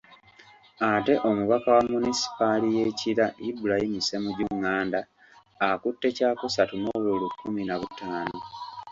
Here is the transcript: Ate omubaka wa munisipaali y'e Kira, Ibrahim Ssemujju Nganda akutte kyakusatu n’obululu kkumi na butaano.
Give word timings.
Ate 0.91 1.13
omubaka 1.29 1.67
wa 1.75 1.83
munisipaali 1.93 2.67
y'e 2.75 2.87
Kira, 2.99 3.25
Ibrahim 3.49 3.93
Ssemujju 4.01 4.45
Nganda 4.57 4.99
akutte 5.67 6.07
kyakusatu 6.15 6.73
n’obululu 6.77 7.27
kkumi 7.31 7.61
na 7.65 7.75
butaano. 7.81 8.39